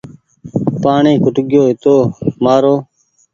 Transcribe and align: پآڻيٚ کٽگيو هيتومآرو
پآڻيٚ 0.81 1.21
کٽگيو 1.23 1.61
هيتومآرو 1.69 2.75